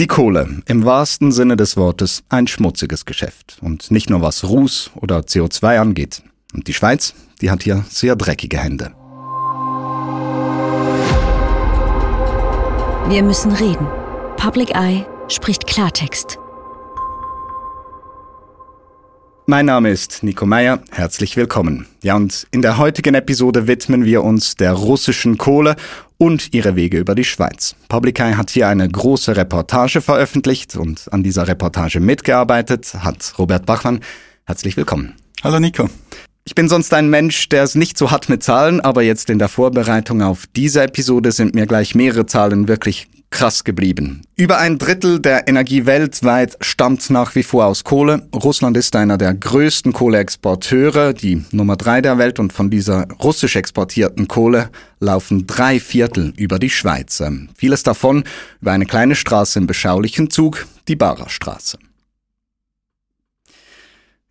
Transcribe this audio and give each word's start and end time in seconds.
Die 0.00 0.08
Kohle, 0.08 0.60
im 0.66 0.84
wahrsten 0.84 1.30
Sinne 1.30 1.56
des 1.56 1.76
Wortes, 1.76 2.24
ein 2.28 2.48
schmutziges 2.48 3.04
Geschäft. 3.04 3.58
Und 3.60 3.92
nicht 3.92 4.10
nur 4.10 4.22
was 4.22 4.42
Ruß 4.42 4.90
oder 4.96 5.20
CO2 5.20 5.78
angeht. 5.78 6.22
Und 6.52 6.66
die 6.66 6.74
Schweiz, 6.74 7.14
die 7.40 7.48
hat 7.52 7.62
hier 7.62 7.84
sehr 7.88 8.16
dreckige 8.16 8.58
Hände. 8.58 8.92
Wir 13.08 13.22
müssen 13.22 13.52
reden. 13.52 13.86
Public 14.36 14.74
Eye 14.74 15.06
spricht 15.28 15.68
Klartext. 15.68 16.38
Mein 19.46 19.66
Name 19.66 19.90
ist 19.90 20.22
Nico 20.22 20.46
Meyer, 20.46 20.80
herzlich 20.90 21.36
willkommen. 21.36 21.86
Ja, 22.02 22.16
und 22.16 22.46
in 22.50 22.62
der 22.62 22.78
heutigen 22.78 23.14
Episode 23.14 23.66
widmen 23.66 24.06
wir 24.06 24.24
uns 24.24 24.54
der 24.54 24.72
russischen 24.72 25.36
Kohle 25.36 25.76
und 26.16 26.54
ihre 26.54 26.76
Wege 26.76 26.98
über 26.98 27.14
die 27.14 27.24
Schweiz. 27.24 27.76
Public 27.90 28.20
Eye 28.20 28.38
hat 28.38 28.48
hier 28.48 28.68
eine 28.68 28.88
große 28.88 29.36
Reportage 29.36 30.00
veröffentlicht 30.00 30.76
und 30.76 31.12
an 31.12 31.22
dieser 31.22 31.46
Reportage 31.46 32.00
mitgearbeitet 32.00 32.94
hat 32.94 33.34
Robert 33.36 33.66
Bachmann. 33.66 34.00
Herzlich 34.46 34.78
willkommen. 34.78 35.12
Hallo 35.42 35.60
Nico. 35.60 35.90
Ich 36.44 36.54
bin 36.54 36.70
sonst 36.70 36.94
ein 36.94 37.10
Mensch, 37.10 37.50
der 37.50 37.64
es 37.64 37.74
nicht 37.74 37.98
so 37.98 38.10
hat 38.10 38.30
mit 38.30 38.42
Zahlen, 38.42 38.80
aber 38.80 39.02
jetzt 39.02 39.28
in 39.28 39.38
der 39.38 39.48
Vorbereitung 39.48 40.22
auf 40.22 40.44
diese 40.56 40.82
Episode 40.82 41.32
sind 41.32 41.54
mir 41.54 41.66
gleich 41.66 41.94
mehrere 41.94 42.24
Zahlen 42.24 42.66
wirklich 42.66 43.08
krass 43.34 43.64
geblieben. 43.64 44.22
Über 44.36 44.58
ein 44.58 44.78
Drittel 44.78 45.20
der 45.20 45.48
Energie 45.48 45.86
weltweit 45.86 46.56
stammt 46.60 47.10
nach 47.10 47.34
wie 47.34 47.42
vor 47.42 47.66
aus 47.66 47.82
Kohle. 47.82 48.28
Russland 48.32 48.76
ist 48.76 48.94
einer 48.94 49.18
der 49.18 49.34
größten 49.34 49.92
Kohleexporteure, 49.92 51.12
die 51.12 51.44
Nummer 51.50 51.76
drei 51.76 52.00
der 52.00 52.16
Welt 52.16 52.38
und 52.38 52.52
von 52.52 52.70
dieser 52.70 53.08
russisch 53.20 53.56
exportierten 53.56 54.28
Kohle 54.28 54.70
laufen 55.00 55.48
drei 55.48 55.80
Viertel 55.80 56.32
über 56.36 56.60
die 56.60 56.70
Schweiz. 56.70 57.22
Vieles 57.56 57.82
davon 57.82 58.22
über 58.62 58.70
eine 58.70 58.86
kleine 58.86 59.16
Straße 59.16 59.58
im 59.58 59.66
beschaulichen 59.66 60.30
Zug, 60.30 60.66
die 60.86 60.96
Barerstraße. 60.96 61.78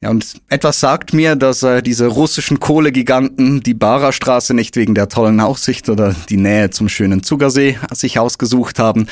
Ja, 0.03 0.09
und 0.09 0.41
etwas 0.49 0.81
sagt 0.81 1.13
mir, 1.13 1.37
dass 1.37 1.63
äh, 1.63 1.81
diese 1.81 2.07
russischen 2.07 2.59
Kohlegiganten 2.59 3.61
die 3.61 3.73
Bara-Straße 3.73 4.53
nicht 4.53 4.75
wegen 4.75 4.95
der 4.95 5.07
tollen 5.07 5.39
Aussicht 5.39 5.87
oder 5.87 6.13
die 6.27 6.35
Nähe 6.35 6.71
zum 6.71 6.89
schönen 6.89 7.23
Zugersee 7.23 7.77
sich 7.93 8.19
ausgesucht 8.19 8.79
haben. 8.79 9.07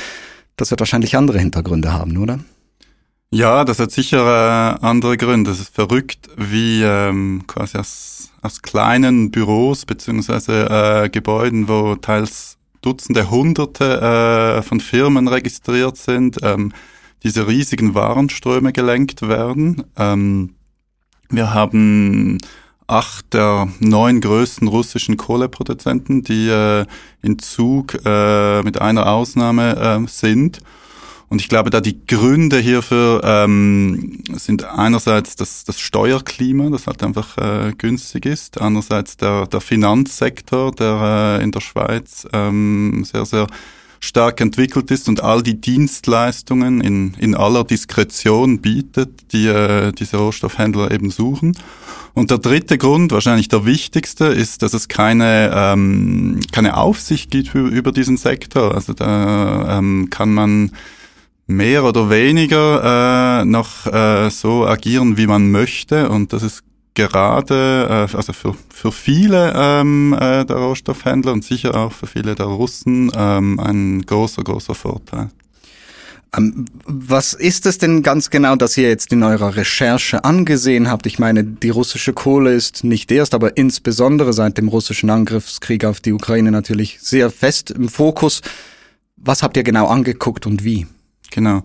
Das 0.56 0.70
wird 0.70 0.80
wahrscheinlich 0.80 1.16
andere 1.16 1.38
Hintergründe 1.38 1.94
haben, 1.94 2.18
oder? 2.18 2.40
Ja, 3.30 3.64
das 3.64 3.78
hat 3.78 3.90
sicher 3.90 4.78
äh, 4.82 4.84
andere 4.84 5.16
Gründe. 5.16 5.52
Es 5.52 5.60
ist 5.60 5.74
verrückt, 5.74 6.28
wie 6.36 6.82
ähm, 6.82 7.44
quasi 7.46 7.78
aus, 7.78 8.30
aus 8.42 8.60
kleinen 8.60 9.30
Büros 9.30 9.86
beziehungsweise 9.86 10.68
äh, 10.68 11.08
Gebäuden, 11.08 11.68
wo 11.68 11.94
teils 11.94 12.58
Dutzende, 12.82 13.30
Hunderte 13.30 14.58
äh, 14.58 14.62
von 14.62 14.78
Firmen 14.78 15.26
registriert 15.26 15.96
sind, 15.96 16.36
ähm, 16.42 16.74
diese 17.22 17.48
riesigen 17.48 17.94
Warenströme 17.94 18.74
gelenkt 18.74 19.22
werden. 19.22 19.84
Ähm, 19.96 20.50
wir 21.32 21.52
haben 21.52 22.38
acht 22.86 23.32
der 23.32 23.68
neun 23.80 24.20
größten 24.20 24.68
russischen 24.68 25.16
Kohleproduzenten, 25.16 26.22
die 26.22 26.48
äh, 26.48 26.84
in 27.22 27.38
Zug 27.38 27.98
äh, 28.04 28.62
mit 28.62 28.80
einer 28.80 29.06
Ausnahme 29.06 29.76
äh, 29.76 30.08
sind. 30.08 30.60
Und 31.28 31.40
ich 31.40 31.48
glaube, 31.48 31.70
da 31.70 31.80
die 31.80 32.06
Gründe 32.06 32.58
hierfür 32.58 33.22
ähm, 33.24 34.22
sind 34.34 34.64
einerseits 34.64 35.34
das, 35.34 35.64
das 35.64 35.80
Steuerklima, 35.80 36.68
das 36.68 36.86
halt 36.86 37.02
einfach 37.02 37.38
äh, 37.38 37.72
günstig 37.78 38.26
ist, 38.26 38.60
andererseits 38.60 39.16
der, 39.16 39.46
der 39.46 39.62
Finanzsektor, 39.62 40.72
der 40.72 41.38
äh, 41.40 41.42
in 41.42 41.50
der 41.50 41.60
Schweiz 41.60 42.28
ähm, 42.34 43.04
sehr, 43.04 43.24
sehr 43.24 43.46
stark 44.02 44.40
entwickelt 44.40 44.90
ist 44.90 45.08
und 45.08 45.22
all 45.22 45.42
die 45.42 45.60
Dienstleistungen 45.60 46.80
in, 46.80 47.14
in 47.18 47.36
aller 47.36 47.62
Diskretion 47.62 48.60
bietet, 48.60 49.32
die 49.32 49.46
äh, 49.46 49.92
diese 49.92 50.16
Rohstoffhändler 50.16 50.90
eben 50.90 51.10
suchen. 51.10 51.56
Und 52.12 52.32
der 52.32 52.38
dritte 52.38 52.78
Grund, 52.78 53.12
wahrscheinlich 53.12 53.48
der 53.48 53.64
wichtigste, 53.64 54.26
ist, 54.26 54.62
dass 54.62 54.74
es 54.74 54.88
keine, 54.88 55.52
ähm, 55.54 56.40
keine 56.50 56.76
Aufsicht 56.76 57.30
gibt 57.30 57.54
über, 57.54 57.92
diesen 57.92 58.16
Sektor. 58.16 58.74
Also 58.74 58.92
da 58.92 59.78
ähm, 59.78 60.08
kann 60.10 60.34
man 60.34 60.72
mehr 61.46 61.84
oder 61.84 62.10
weniger 62.10 63.42
äh, 63.42 63.44
noch 63.44 63.86
äh, 63.86 64.30
so 64.30 64.66
agieren, 64.66 65.16
wie 65.16 65.28
man 65.28 65.52
möchte. 65.52 66.08
Und 66.08 66.32
das 66.32 66.42
ist 66.42 66.64
gerade, 66.94 68.08
äh, 68.12 68.16
also 68.16 68.32
für, 68.32 68.54
für 68.72 68.92
viele 68.92 69.52
ähm, 69.54 70.16
äh, 70.18 70.44
der 70.44 70.56
Rohstoffhändler 70.56 71.32
und 71.32 71.44
sicher 71.44 71.74
auch 71.74 71.92
für 71.92 72.06
viele 72.06 72.34
der 72.34 72.46
Russen 72.46 73.10
ähm, 73.16 73.58
ein 73.60 74.02
großer, 74.02 74.42
großer 74.42 74.74
Vorteil. 74.74 75.30
Ähm, 76.36 76.66
was 76.84 77.34
ist 77.34 77.66
es 77.66 77.78
denn 77.78 78.02
ganz 78.02 78.30
genau, 78.30 78.56
dass 78.56 78.76
ihr 78.76 78.88
jetzt 78.88 79.12
in 79.12 79.22
eurer 79.22 79.56
Recherche 79.56 80.24
angesehen 80.24 80.90
habt? 80.90 81.06
Ich 81.06 81.18
meine, 81.18 81.44
die 81.44 81.70
russische 81.70 82.12
Kohle 82.12 82.54
ist 82.54 82.84
nicht 82.84 83.10
erst, 83.10 83.34
aber 83.34 83.56
insbesondere 83.56 84.32
seit 84.32 84.58
dem 84.58 84.68
russischen 84.68 85.10
Angriffskrieg 85.10 85.84
auf 85.84 86.00
die 86.00 86.12
Ukraine 86.12 86.50
natürlich 86.50 86.98
sehr 87.00 87.30
fest 87.30 87.70
im 87.70 87.88
Fokus. 87.88 88.40
Was 89.16 89.42
habt 89.42 89.56
ihr 89.56 89.62
genau 89.62 89.86
angeguckt 89.86 90.46
und 90.46 90.64
wie? 90.64 90.86
Genau. 91.30 91.62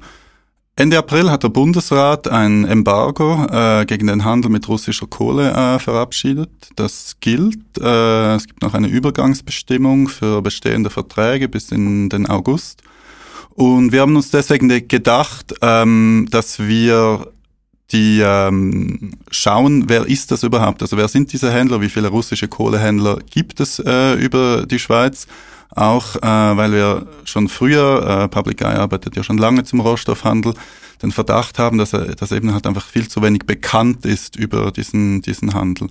Ende 0.80 0.96
April 1.00 1.32
hat 1.32 1.42
der 1.42 1.50
Bundesrat 1.50 2.28
ein 2.28 2.64
Embargo 2.64 3.48
äh, 3.50 3.84
gegen 3.88 4.06
den 4.06 4.24
Handel 4.24 4.52
mit 4.52 4.68
russischer 4.68 5.08
Kohle 5.08 5.52
äh, 5.52 5.80
verabschiedet. 5.80 6.52
Das 6.76 7.16
gilt. 7.20 7.80
Äh, 7.80 8.36
es 8.36 8.46
gibt 8.46 8.62
noch 8.62 8.76
eine 8.76 8.86
Übergangsbestimmung 8.86 10.08
für 10.08 10.44
bestehende 10.44 10.92
Verträge 10.92 11.50
bis 11.50 11.72
in 11.72 12.10
den 12.10 12.28
August. 12.28 12.84
Und 13.56 13.92
wir 13.92 14.02
haben 14.02 14.16
uns 14.16 14.30
deswegen 14.30 14.70
gedacht, 14.88 15.56
ähm, 15.64 16.28
dass 16.30 16.60
wir 16.60 17.26
die 17.92 18.22
ähm, 18.24 19.14
schauen, 19.32 19.90
wer 19.90 20.06
ist 20.06 20.30
das 20.30 20.44
überhaupt? 20.44 20.84
Also 20.84 20.96
wer 20.96 21.08
sind 21.08 21.34
diese 21.34 21.52
Händler? 21.52 21.82
Wie 21.82 21.90
viele 21.90 22.10
russische 22.10 22.50
Kohlehändler 22.50 23.18
gibt 23.28 23.62
es 23.62 23.80
äh, 23.80 24.14
über 24.14 24.68
die 24.68 24.78
Schweiz? 24.78 25.26
Auch 25.76 26.16
äh, 26.16 26.22
weil 26.58 26.72
wir 26.72 27.08
schon 27.26 27.50
früher, 27.50 28.24
äh, 28.24 28.28
Public 28.28 28.62
Eye 28.62 28.80
arbeitet 28.80 29.16
ja 29.16 29.24
schon 29.24 29.38
lange 29.38 29.64
zum 29.64 29.80
Rohstoffhandel, 29.80 30.54
den 31.02 31.12
Verdacht 31.12 31.60
haben, 31.60 31.78
dass, 31.78 31.94
er, 31.94 32.16
dass 32.16 32.32
eben 32.32 32.54
halt 32.54 32.66
einfach 32.66 32.86
viel 32.86 33.08
zu 33.08 33.22
wenig 33.22 33.46
bekannt 33.46 34.06
ist 34.06 34.36
über 34.36 34.72
diesen, 34.72 35.22
diesen 35.22 35.54
Handel. 35.54 35.90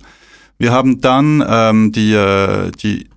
Wir 0.57 0.71
haben 0.71 1.01
dann 1.01 1.43
ähm, 1.47 1.91
die, 1.91 2.13
äh, 2.13 2.71
die 2.71 3.07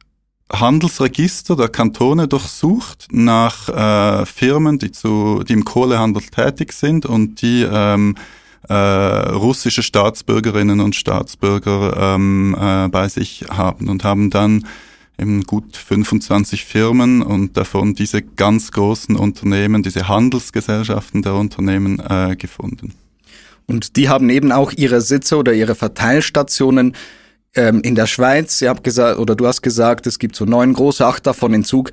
Handelsregister 0.52 1.56
der 1.56 1.68
Kantone 1.68 2.28
durchsucht 2.28 3.08
nach 3.10 3.68
äh, 3.68 4.26
Firmen, 4.26 4.78
die, 4.78 4.92
zu, 4.92 5.42
die 5.48 5.54
im 5.54 5.64
Kohlehandel 5.64 6.22
tätig 6.22 6.72
sind 6.72 7.06
und 7.06 7.40
die 7.40 7.62
ähm, 7.62 8.16
äh, 8.68 8.74
russische 8.74 9.82
Staatsbürgerinnen 9.82 10.80
und 10.80 10.94
Staatsbürger 10.94 12.14
ähm, 12.14 12.56
äh, 12.60 12.88
bei 12.88 13.08
sich 13.08 13.46
haben 13.50 13.88
und 13.88 14.04
haben 14.04 14.30
dann 14.30 14.66
eben 15.20 15.42
gut 15.42 15.76
25 15.76 16.64
Firmen 16.64 17.22
und 17.22 17.56
davon 17.56 17.94
diese 17.94 18.22
ganz 18.22 18.72
großen 18.72 19.16
Unternehmen, 19.16 19.82
diese 19.82 20.08
Handelsgesellschaften 20.08 21.22
der 21.22 21.34
Unternehmen 21.34 22.00
äh, 22.00 22.36
gefunden. 22.36 22.94
Und 23.66 23.96
die 23.96 24.08
haben 24.08 24.30
eben 24.30 24.50
auch 24.50 24.72
ihre 24.72 25.00
Sitze 25.00 25.36
oder 25.36 25.52
ihre 25.52 25.74
Verteilstationen 25.74 26.94
ähm, 27.54 27.82
in 27.82 27.94
der 27.94 28.06
Schweiz. 28.06 28.60
Ihr 28.62 28.68
habt 28.68 28.82
gesagt, 28.82 29.18
oder 29.18 29.36
du 29.36 29.46
hast 29.46 29.62
gesagt, 29.62 30.06
es 30.06 30.18
gibt 30.18 30.34
so 30.34 30.44
neun 30.44 30.72
große, 30.72 31.06
acht 31.06 31.26
davon 31.26 31.54
in 31.54 31.64
Zug. 31.64 31.90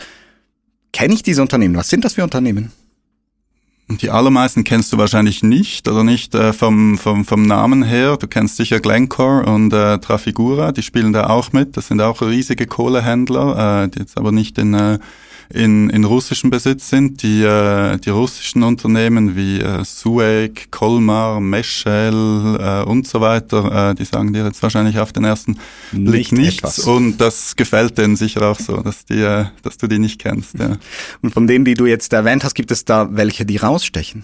Kenne 0.91 1.13
ich 1.13 1.21
diese 1.21 1.41
Unternehmen? 1.41 1.75
Was 1.75 1.89
sind 1.89 2.03
das 2.03 2.13
für 2.13 2.23
Unternehmen? 2.23 2.71
Die 3.89 4.09
allermeisten 4.09 4.65
kennst 4.65 4.91
du 4.91 4.97
wahrscheinlich 4.97 5.43
nicht 5.43 5.87
oder 5.87 6.03
nicht 6.03 6.35
äh, 6.35 6.51
vom, 6.51 6.97
vom, 6.97 7.23
vom 7.23 7.43
Namen 7.43 7.83
her. 7.83 8.17
Du 8.17 8.27
kennst 8.27 8.57
sicher 8.57 8.81
Glencore 8.81 9.45
und 9.45 9.71
äh, 9.71 9.97
Trafigura, 9.99 10.73
die 10.73 10.83
spielen 10.83 11.13
da 11.13 11.27
auch 11.29 11.53
mit. 11.53 11.77
Das 11.77 11.87
sind 11.87 12.01
auch 12.01 12.21
riesige 12.21 12.67
Kohlehändler, 12.67 13.85
äh, 13.85 13.87
die 13.87 13.99
jetzt 13.99 14.17
aber 14.17 14.33
nicht 14.33 14.57
in 14.57 14.73
äh, 14.73 14.99
in, 15.53 15.89
in 15.89 16.03
russischem 16.03 16.49
Besitz 16.49 16.89
sind. 16.89 17.23
Die, 17.23 17.43
äh, 17.43 17.97
die 17.97 18.09
russischen 18.09 18.63
Unternehmen 18.63 19.35
wie 19.35 19.59
äh, 19.59 19.83
Sueg, 19.83 20.71
Colmar, 20.71 21.39
Meschel 21.39 22.57
äh, 22.59 22.83
und 22.83 23.07
so 23.07 23.21
weiter, 23.21 23.91
äh, 23.91 23.95
die 23.95 24.05
sagen 24.05 24.33
dir 24.33 24.45
jetzt 24.45 24.61
wahrscheinlich 24.61 24.99
auf 24.99 25.13
den 25.13 25.23
ersten 25.23 25.57
Blick 25.91 26.31
nicht 26.31 26.31
nichts. 26.31 26.57
Etwas. 26.57 26.79
Und 26.79 27.17
das 27.17 27.55
gefällt 27.55 27.97
denen 27.97 28.15
sicher 28.15 28.49
auch 28.49 28.59
so, 28.59 28.77
dass, 28.77 29.05
die, 29.05 29.21
äh, 29.21 29.45
dass 29.63 29.77
du 29.77 29.87
die 29.87 29.99
nicht 29.99 30.19
kennst. 30.19 30.59
Ja. 30.59 30.77
Und 31.21 31.33
von 31.33 31.47
denen, 31.47 31.65
die 31.65 31.73
du 31.75 31.85
jetzt 31.85 32.13
erwähnt 32.13 32.43
hast, 32.43 32.53
gibt 32.53 32.71
es 32.71 32.85
da 32.85 33.09
welche, 33.11 33.45
die 33.45 33.57
rausstechen? 33.57 34.23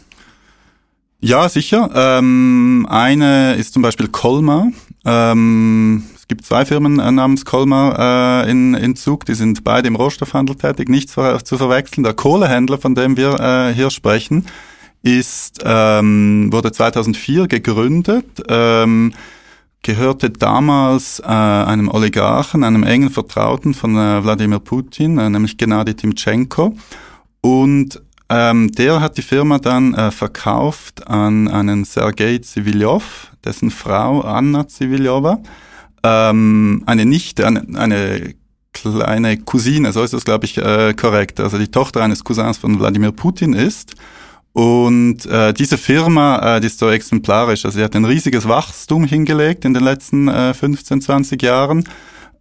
Ja, 1.19 1.47
sicher. 1.47 1.89
Ähm, 1.95 2.85
eine 2.89 3.55
ist 3.55 3.73
zum 3.73 3.81
Beispiel 3.81 4.09
Colmar. 4.09 4.71
Ähm, 5.05 6.03
es 6.23 6.27
gibt 6.29 6.45
zwei 6.45 6.63
Firmen 6.63 6.99
äh, 6.99 7.11
namens 7.11 7.43
Colmar 7.43 8.45
äh, 8.45 8.49
in, 8.49 8.75
in 8.75 8.95
Zug, 8.95 9.25
die 9.25 9.33
sind 9.33 9.65
beide 9.65 9.89
im 9.89 9.97
Rohstoffhandel 9.97 10.55
tätig, 10.55 10.87
nicht 10.87 11.09
zu, 11.09 11.37
zu 11.43 11.57
verwechseln. 11.57 12.05
Der 12.05 12.13
Kohlehändler, 12.13 12.77
von 12.77 12.95
dem 12.95 13.17
wir 13.17 13.37
äh, 13.41 13.73
hier 13.73 13.89
sprechen, 13.89 14.45
ist, 15.01 15.59
ähm, 15.65 16.47
wurde 16.49 16.71
2004 16.71 17.49
gegründet, 17.49 18.41
ähm, 18.47 19.11
gehörte 19.81 20.29
damals 20.29 21.19
äh, 21.19 21.25
einem 21.25 21.89
Oligarchen, 21.89 22.63
einem 22.63 22.83
engen 22.83 23.09
Vertrauten 23.09 23.73
von 23.73 23.97
äh, 23.97 24.23
Wladimir 24.23 24.59
Putin, 24.59 25.17
äh, 25.17 25.29
nämlich 25.29 25.57
Gennady 25.57 25.93
Timchenko. 25.93 26.73
Und 27.41 28.01
ähm, 28.29 28.71
der 28.71 29.01
hat 29.01 29.17
die 29.17 29.23
Firma 29.23 29.59
dann 29.59 29.93
äh, 29.93 30.09
verkauft 30.09 31.05
an 31.05 31.49
einen 31.49 31.83
Sergei 31.83 32.37
Zivilyov, 32.37 33.33
dessen 33.43 33.71
Frau 33.71 34.21
Anna 34.21 34.69
Zivilyova, 34.69 35.39
ähm, 36.03 36.83
eine 36.85 37.05
Nichte, 37.05 37.47
eine, 37.47 37.65
eine 37.75 38.35
kleine 38.73 39.37
Cousine, 39.37 39.91
so 39.93 40.03
ist 40.03 40.13
das, 40.13 40.25
glaube 40.25 40.45
ich, 40.45 40.57
äh, 40.57 40.93
korrekt, 40.93 41.39
also 41.39 41.57
die 41.57 41.69
Tochter 41.69 42.01
eines 42.01 42.23
Cousins 42.23 42.57
von 42.57 42.79
Wladimir 42.79 43.11
Putin 43.11 43.53
ist. 43.53 43.95
Und 44.51 45.25
äh, 45.25 45.51
diese 45.53 45.79
Firma, 45.79 46.57
äh, 46.57 46.61
die 46.61 46.67
ist 46.67 46.77
so 46.77 46.89
exemplarisch, 46.89 47.65
also 47.65 47.77
sie 47.77 47.83
hat 47.83 47.95
ein 47.95 48.05
riesiges 48.05 48.47
Wachstum 48.47 49.05
hingelegt 49.05 49.65
in 49.65 49.73
den 49.73 49.83
letzten 49.83 50.27
äh, 50.27 50.53
15, 50.53 51.01
20 51.01 51.41
Jahren 51.41 51.85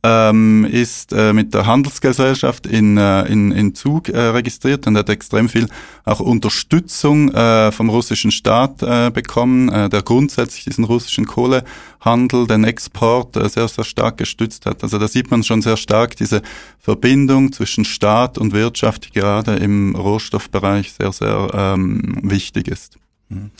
ähm, 0.04 0.64
ist 0.64 1.12
äh, 1.12 1.32
mit 1.32 1.54
der 1.54 1.66
Handelsgesellschaft 1.66 2.66
in, 2.66 2.96
äh, 2.96 3.22
in, 3.26 3.52
in 3.52 3.74
Zug 3.74 4.08
äh, 4.08 4.18
registriert 4.18 4.86
und 4.86 4.96
hat 4.96 5.08
extrem 5.08 5.48
viel 5.48 5.68
auch 6.04 6.18
Unterstützung 6.18 7.32
äh, 7.32 7.70
vom 7.70 7.88
russischen 7.88 8.32
Staat 8.32 8.82
äh, 8.82 9.10
bekommen, 9.10 9.68
äh, 9.68 9.88
der 9.88 10.02
grundsätzlich 10.02 10.64
diesen 10.64 10.84
russischen 10.84 11.26
Kohlehandel, 11.26 12.48
den 12.48 12.64
Export 12.64 13.36
äh, 13.36 13.48
sehr, 13.48 13.68
sehr 13.68 13.84
stark 13.84 14.18
gestützt 14.18 14.66
hat. 14.66 14.82
Also 14.82 14.98
da 14.98 15.06
sieht 15.06 15.30
man 15.30 15.44
schon 15.44 15.62
sehr 15.62 15.76
stark 15.76 16.16
diese 16.16 16.42
Verbindung 16.80 17.52
zwischen 17.52 17.84
Staat 17.84 18.38
und 18.38 18.52
Wirtschaft, 18.52 19.06
die 19.06 19.20
gerade 19.20 19.54
im 19.54 19.94
Rohstoffbereich 19.94 20.92
sehr, 20.92 21.12
sehr 21.12 21.48
ähm, 21.54 22.18
wichtig 22.22 22.66
ist. 22.66 22.98
Mhm. 23.28 23.52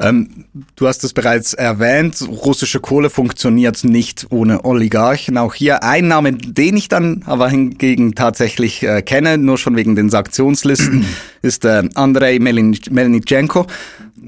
Ähm, 0.00 0.46
du 0.76 0.88
hast 0.88 1.04
es 1.04 1.12
bereits 1.12 1.54
erwähnt, 1.54 2.26
russische 2.26 2.80
Kohle 2.80 3.10
funktioniert 3.10 3.84
nicht 3.84 4.26
ohne 4.30 4.64
Oligarchen. 4.64 5.38
Auch 5.38 5.54
hier 5.54 5.82
ein 5.84 6.08
Name, 6.08 6.32
den 6.32 6.76
ich 6.76 6.88
dann 6.88 7.22
aber 7.26 7.48
hingegen 7.48 8.14
tatsächlich 8.14 8.82
äh, 8.82 9.02
kenne, 9.02 9.38
nur 9.38 9.58
schon 9.58 9.76
wegen 9.76 9.94
den 9.94 10.10
Sanktionslisten, 10.10 11.06
ist 11.42 11.64
äh, 11.64 11.88
Andrei 11.94 12.38
Melnitschenko. 12.38 13.66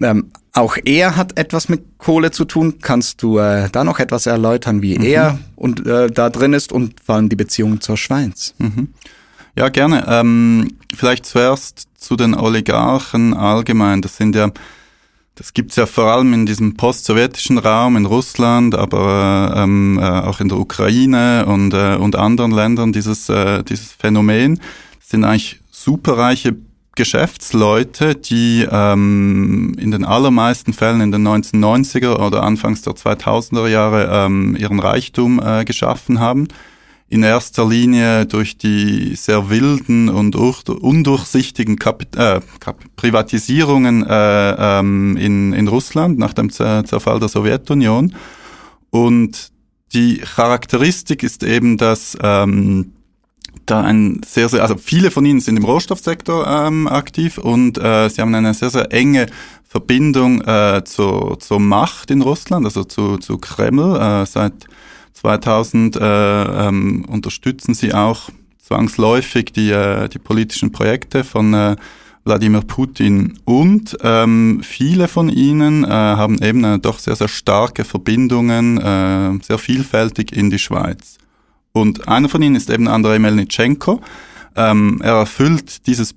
Ähm, 0.00 0.30
auch 0.52 0.78
er 0.84 1.16
hat 1.16 1.38
etwas 1.38 1.68
mit 1.68 1.98
Kohle 1.98 2.30
zu 2.30 2.44
tun. 2.44 2.78
Kannst 2.80 3.22
du 3.22 3.38
äh, 3.38 3.68
da 3.70 3.84
noch 3.84 3.98
etwas 3.98 4.26
erläutern, 4.26 4.82
wie 4.82 4.98
mhm. 4.98 5.04
er 5.04 5.38
und 5.54 5.86
äh, 5.86 6.10
da 6.10 6.30
drin 6.30 6.54
ist 6.54 6.72
und 6.72 6.94
vor 7.04 7.16
allem 7.16 7.28
die 7.28 7.36
Beziehung 7.36 7.80
zur 7.80 7.96
Schweiz? 7.96 8.54
Mhm. 8.58 8.88
Ja, 9.54 9.68
gerne. 9.68 10.06
Ähm, 10.08 10.72
vielleicht 10.94 11.26
zuerst 11.26 11.88
zu 11.96 12.16
den 12.16 12.34
Oligarchen 12.34 13.34
allgemein. 13.34 14.02
Das 14.02 14.16
sind 14.16 14.34
ja 14.34 14.50
das 15.36 15.52
gibt's 15.52 15.76
ja 15.76 15.84
vor 15.84 16.04
allem 16.04 16.32
in 16.32 16.46
diesem 16.46 16.76
post-sowjetischen 16.76 17.58
Raum, 17.58 17.96
in 17.96 18.06
Russland, 18.06 18.74
aber 18.74 19.52
ähm, 19.54 19.98
äh, 20.00 20.02
auch 20.02 20.40
in 20.40 20.48
der 20.48 20.58
Ukraine 20.58 21.44
und, 21.46 21.74
äh, 21.74 21.96
und 21.96 22.16
anderen 22.16 22.52
Ländern 22.52 22.92
dieses, 22.92 23.28
äh, 23.28 23.62
dieses 23.62 23.92
Phänomen. 23.92 24.56
Das 24.98 25.10
sind 25.10 25.24
eigentlich 25.24 25.60
superreiche 25.70 26.56
Geschäftsleute, 26.94 28.14
die 28.14 28.66
ähm, 28.70 29.76
in 29.78 29.90
den 29.90 30.06
allermeisten 30.06 30.72
Fällen 30.72 31.02
in 31.02 31.12
den 31.12 31.28
1990er 31.28 32.16
oder 32.18 32.42
Anfangs 32.42 32.80
der 32.80 32.94
2000er 32.94 33.68
Jahre 33.68 34.08
ähm, 34.10 34.56
ihren 34.56 34.80
Reichtum 34.80 35.38
äh, 35.38 35.66
geschaffen 35.66 36.18
haben 36.18 36.48
in 37.08 37.22
erster 37.22 37.66
Linie 37.66 38.26
durch 38.26 38.58
die 38.58 39.14
sehr 39.14 39.48
wilden 39.48 40.08
und 40.08 40.34
undurchsichtigen 40.34 41.76
Kapit 41.76 42.16
äh, 42.16 42.40
Privatisierungen 42.96 44.04
äh, 44.04 44.78
ähm, 44.80 45.16
in, 45.16 45.52
in 45.52 45.68
Russland 45.68 46.18
nach 46.18 46.32
dem 46.32 46.50
Zerfall 46.50 47.20
der 47.20 47.28
Sowjetunion. 47.28 48.14
Und 48.90 49.52
die 49.92 50.18
Charakteristik 50.18 51.22
ist 51.22 51.44
eben, 51.44 51.76
dass 51.78 52.18
ähm, 52.20 52.92
da 53.66 53.82
ein 53.82 54.20
sehr, 54.26 54.48
sehr, 54.48 54.62
also 54.62 54.76
viele 54.76 55.10
von 55.10 55.24
ihnen 55.24 55.40
sind 55.40 55.56
im 55.56 55.64
Rohstoffsektor 55.64 56.46
ähm, 56.46 56.88
aktiv 56.88 57.38
und 57.38 57.78
äh, 57.78 58.08
sie 58.08 58.20
haben 58.20 58.34
eine 58.34 58.54
sehr, 58.54 58.70
sehr 58.70 58.92
enge 58.92 59.26
Verbindung 59.64 60.40
äh, 60.42 60.82
zur, 60.84 61.38
zur 61.38 61.60
Macht 61.60 62.10
in 62.10 62.22
Russland, 62.22 62.64
also 62.64 62.84
zu, 62.84 63.18
zu 63.18 63.38
Kreml 63.38 63.96
äh, 63.96 64.26
seit 64.26 64.66
2000 65.16 65.96
äh, 65.96 66.00
ähm, 66.68 67.04
unterstützen 67.08 67.74
sie 67.74 67.94
auch 67.94 68.28
zwangsläufig 68.58 69.52
die, 69.52 69.70
äh, 69.70 70.08
die 70.08 70.18
politischen 70.18 70.72
Projekte 70.72 71.24
von 71.24 71.54
äh, 71.54 71.76
Wladimir 72.24 72.60
Putin. 72.62 73.38
Und 73.44 73.96
ähm, 74.02 74.60
viele 74.62 75.08
von 75.08 75.28
ihnen 75.28 75.84
äh, 75.84 75.88
haben 75.88 76.42
eben 76.42 76.64
äh, 76.64 76.78
doch 76.78 76.98
sehr, 76.98 77.16
sehr 77.16 77.28
starke 77.28 77.84
Verbindungen, 77.84 78.78
äh, 78.78 79.42
sehr 79.42 79.58
vielfältig 79.58 80.32
in 80.32 80.50
die 80.50 80.58
Schweiz. 80.58 81.18
Und 81.72 82.08
einer 82.08 82.28
von 82.28 82.42
ihnen 82.42 82.56
ist 82.56 82.68
eben 82.68 82.88
Andrei 82.88 83.18
Melnitschenko. 83.18 84.00
Ähm, 84.56 85.00
er 85.02 85.14
erfüllt 85.14 85.86
dieses 85.86 86.14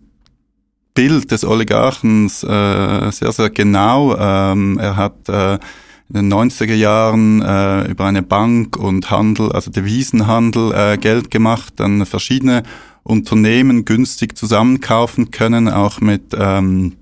Bild 0.94 1.31
des 1.31 1.46
Oligarchens 1.46 2.44
äh, 2.44 3.12
sehr, 3.12 3.31
sehr 3.31 3.50
genau. 3.50 4.18
Ähm, 4.18 4.78
er 4.80 4.96
hat 4.98 5.30
äh, 5.30 5.60
in 6.10 6.16
den 6.16 6.34
90er 6.34 6.74
Jahren 6.74 7.42
äh, 7.42 7.90
über 7.90 8.06
eine 8.06 8.24
Bank 8.24 8.78
und 8.78 9.12
Handel, 9.12 9.52
also 9.52 9.70
Devisenhandel, 9.70 10.74
äh, 10.74 10.98
Geld 10.98 11.30
gemacht, 11.30 11.74
dann 11.78 12.06
verschiedene 12.06 12.64
Unternehmen 13.04 13.86
günstig 13.86 14.36
zusammenkaufen 14.36 15.32
können, 15.32 15.70
auch 15.70 16.02
mit 16.02 16.36
ähm, 16.36 16.94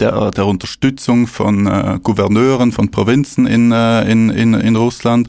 der, 0.00 0.30
der 0.30 0.46
Unterstützung 0.46 1.26
von 1.26 1.66
äh, 1.66 1.98
Gouverneuren 2.02 2.72
von 2.72 2.90
Provinzen 2.90 3.46
in, 3.46 3.70
äh, 3.70 4.10
in, 4.10 4.30
in, 4.30 4.54
in 4.54 4.76
Russland 4.76 5.28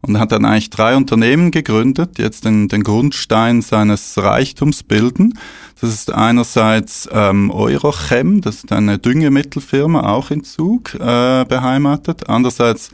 und 0.00 0.18
hat 0.18 0.32
dann 0.32 0.44
eigentlich 0.44 0.70
drei 0.70 0.96
Unternehmen 0.96 1.50
gegründet, 1.50 2.18
die 2.18 2.22
jetzt 2.22 2.44
den, 2.44 2.68
den 2.68 2.82
Grundstein 2.82 3.62
seines 3.62 4.16
Reichtums 4.18 4.82
bilden. 4.82 5.34
Das 5.80 5.90
ist 5.90 6.12
einerseits 6.12 7.08
ähm, 7.12 7.52
Eurochem, 7.52 8.40
das 8.40 8.56
ist 8.56 8.72
eine 8.72 8.98
Düngemittelfirma, 8.98 10.12
auch 10.12 10.32
in 10.32 10.42
Zug 10.42 10.92
äh, 10.94 11.44
beheimatet. 11.44 12.28
Andererseits 12.28 12.90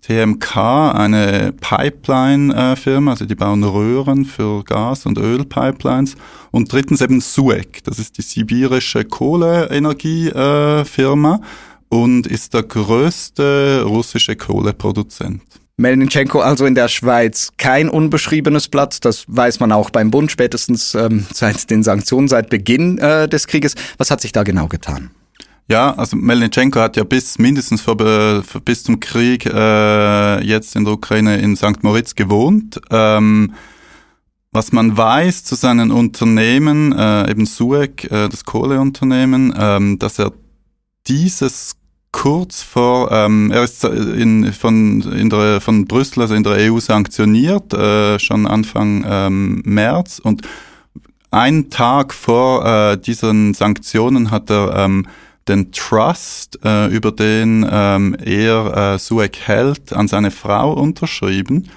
TMK, 0.00 0.56
eine 0.94 1.52
Pipeline-Firma, 1.52 3.10
also 3.10 3.26
die 3.26 3.34
bauen 3.34 3.62
Röhren 3.62 4.24
für 4.24 4.64
Gas- 4.64 5.04
und 5.04 5.18
Ölpipelines. 5.18 6.16
Und 6.50 6.72
drittens 6.72 7.02
eben 7.02 7.20
SUEC, 7.20 7.84
das 7.84 7.98
ist 7.98 8.16
die 8.16 8.22
sibirische 8.22 9.04
Kohleenergiefirma 9.04 11.38
und 11.90 12.26
ist 12.26 12.54
der 12.54 12.62
größte 12.62 13.84
russische 13.86 14.36
Kohleproduzent. 14.36 15.42
Melnitschenko 15.76 16.40
also 16.40 16.66
in 16.66 16.74
der 16.74 16.88
Schweiz 16.88 17.52
kein 17.56 17.88
unbeschriebenes 17.88 18.68
Blatt. 18.68 19.04
Das 19.04 19.24
weiß 19.28 19.60
man 19.60 19.72
auch 19.72 19.90
beim 19.90 20.10
Bund 20.10 20.30
spätestens 20.30 20.94
ähm, 20.94 21.26
seit 21.32 21.70
den 21.70 21.82
Sanktionen, 21.82 22.28
seit 22.28 22.50
Beginn 22.50 22.98
äh, 22.98 23.28
des 23.28 23.46
Krieges. 23.46 23.74
Was 23.98 24.10
hat 24.10 24.20
sich 24.20 24.32
da 24.32 24.42
genau 24.42 24.68
getan? 24.68 25.10
Ja, 25.68 25.94
also 25.94 26.16
Melnitschenko 26.16 26.80
hat 26.80 26.96
ja 26.96 27.04
bis 27.04 27.38
mindestens 27.38 27.80
vor, 27.80 27.96
vor, 27.96 28.60
bis 28.60 28.84
zum 28.84 29.00
Krieg 29.00 29.46
äh, 29.46 30.44
jetzt 30.44 30.76
in 30.76 30.84
der 30.84 30.94
Ukraine 30.94 31.38
in 31.38 31.56
St. 31.56 31.82
Moritz 31.82 32.14
gewohnt. 32.14 32.80
Ähm, 32.90 33.54
was 34.50 34.70
man 34.72 34.94
weiß 34.96 35.44
zu 35.44 35.54
seinen 35.54 35.90
Unternehmen, 35.90 36.92
äh, 36.92 37.30
eben 37.30 37.46
SUEC, 37.46 38.04
äh, 38.04 38.28
das 38.28 38.44
Kohleunternehmen, 38.44 39.54
ähm, 39.56 39.98
dass 39.98 40.18
er 40.18 40.32
dieses 41.06 41.76
kurz 42.12 42.62
vor, 42.62 43.10
ähm, 43.10 43.50
er 43.50 43.64
ist 43.64 43.84
in, 43.84 44.52
von, 44.52 45.00
in 45.12 45.30
der, 45.30 45.60
von 45.60 45.86
Brüssel, 45.86 46.22
also 46.22 46.34
in 46.34 46.42
der 46.42 46.72
EU 46.72 46.78
sanktioniert, 46.78 47.72
äh, 47.74 48.18
schon 48.18 48.46
Anfang 48.46 49.04
ähm, 49.08 49.62
März. 49.64 50.20
Und 50.22 50.42
einen 51.30 51.70
Tag 51.70 52.12
vor 52.14 52.64
äh, 52.64 52.98
diesen 52.98 53.54
Sanktionen 53.54 54.30
hat 54.30 54.50
er 54.50 54.76
ähm, 54.76 55.06
den 55.48 55.72
Trust, 55.72 56.58
äh, 56.64 56.86
über 56.86 57.10
den 57.10 57.66
ähm, 57.68 58.16
er 58.22 58.94
äh, 58.94 58.98
Suek 58.98 59.38
hält, 59.40 59.92
an 59.92 60.06
seine 60.06 60.30
Frau 60.30 60.72
unterschrieben 60.74 61.68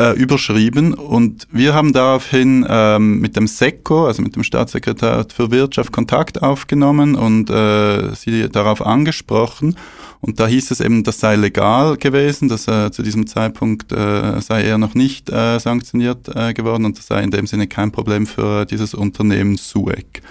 äh, 0.00 0.12
überschrieben 0.12 0.94
und 0.94 1.48
wir 1.50 1.74
haben 1.74 1.92
daraufhin 1.92 2.64
ähm, 2.68 3.20
mit 3.20 3.36
dem 3.36 3.48
SECO, 3.48 4.06
also 4.06 4.22
mit 4.22 4.36
dem 4.36 4.44
Staatssekretär 4.44 5.26
für 5.34 5.50
Wirtschaft, 5.50 5.92
Kontakt 5.92 6.42
aufgenommen 6.42 7.16
und 7.16 7.50
äh, 7.50 8.14
sie 8.14 8.48
darauf 8.48 8.84
angesprochen. 8.84 9.76
Und 10.20 10.40
da 10.40 10.46
hieß 10.46 10.72
es 10.72 10.80
eben, 10.80 11.04
das 11.04 11.20
sei 11.20 11.36
legal 11.36 11.96
gewesen, 11.96 12.48
dass 12.48 12.66
äh, 12.66 12.90
zu 12.90 13.02
diesem 13.02 13.26
Zeitpunkt 13.26 13.92
äh, 13.92 14.40
sei 14.40 14.62
er 14.62 14.78
noch 14.78 14.94
nicht 14.94 15.30
äh, 15.30 15.58
sanktioniert 15.58 16.28
äh, 16.34 16.54
geworden 16.54 16.84
und 16.84 16.98
das 16.98 17.06
sei 17.06 17.22
in 17.22 17.30
dem 17.30 17.46
Sinne 17.46 17.66
kein 17.66 17.92
Problem 17.92 18.26
für 18.26 18.66
dieses 18.66 18.94
Unternehmen 18.94 19.56
SUEC. 19.56 20.22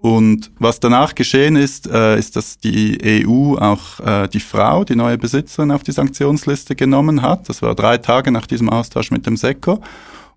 Und 0.00 0.52
was 0.60 0.78
danach 0.78 1.14
geschehen 1.16 1.56
ist, 1.56 1.88
äh, 1.88 2.18
ist, 2.18 2.36
dass 2.36 2.58
die 2.58 3.26
EU 3.26 3.56
auch 3.56 3.98
äh, 3.98 4.28
die 4.28 4.38
Frau, 4.38 4.84
die 4.84 4.94
neue 4.94 5.18
Besitzerin, 5.18 5.72
auf 5.72 5.82
die 5.82 5.90
Sanktionsliste 5.92 6.76
genommen 6.76 7.20
hat. 7.20 7.48
Das 7.48 7.62
war 7.62 7.74
drei 7.74 7.98
Tage 7.98 8.30
nach 8.30 8.46
diesem 8.46 8.70
Austausch 8.70 9.10
mit 9.10 9.26
dem 9.26 9.36
SECO. 9.36 9.82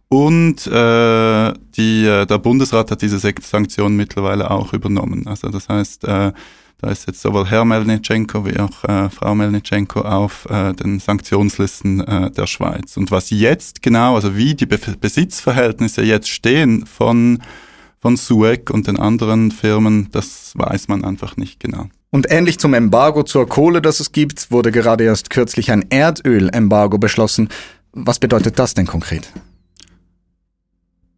Und 0.09 0.65
äh, 0.65 1.53
die, 1.77 2.05
äh, 2.05 2.25
der 2.25 2.37
Bundesrat 2.39 2.89
hat 2.89 3.03
diese 3.03 3.19
Sanktionen 3.19 3.95
mittlerweile 3.95 4.49
auch 4.49 4.73
übernommen. 4.73 5.27
Also 5.27 5.49
das 5.49 5.69
heißt, 5.69 6.05
äh, 6.05 6.33
da 6.81 6.89
ist 6.89 7.05
jetzt 7.05 7.21
sowohl 7.21 7.45
Herr 7.45 7.63
Melnitschenko 7.63 8.43
wie 8.45 8.59
auch 8.59 8.83
äh, 8.85 9.11
Frau 9.11 9.35
Melnitschenko 9.35 10.01
auf 10.01 10.47
äh, 10.49 10.73
den 10.73 10.99
Sanktionslisten 10.99 11.99
äh, 11.99 12.31
der 12.31 12.47
Schweiz. 12.47 12.97
Und 12.97 13.11
was 13.11 13.29
jetzt 13.29 13.83
genau, 13.83 14.15
also 14.15 14.35
wie 14.35 14.55
die 14.55 14.65
Be 14.65 14.79
Besitzverhältnisse 14.99 16.01
jetzt 16.01 16.29
stehen 16.29 16.87
von 16.87 17.43
von 18.01 18.17
SUEC 18.17 18.71
und 18.71 18.87
den 18.87 18.99
anderen 18.99 19.51
Firmen, 19.51 20.09
das 20.11 20.53
weiß 20.55 20.87
man 20.87 21.05
einfach 21.05 21.37
nicht 21.37 21.59
genau. 21.59 21.87
Und 22.09 22.29
ähnlich 22.29 22.59
zum 22.59 22.73
Embargo 22.73 23.23
zur 23.23 23.47
Kohle, 23.47 23.81
das 23.81 24.01
es 24.01 24.11
gibt, 24.11 24.51
wurde 24.51 24.71
gerade 24.71 25.05
erst 25.05 25.29
kürzlich 25.29 25.71
ein 25.71 25.85
Erdölembargo 25.89 26.97
beschlossen. 26.97 27.47
Was 27.93 28.19
bedeutet 28.19 28.59
das 28.59 28.73
denn 28.73 28.87
konkret? 28.87 29.31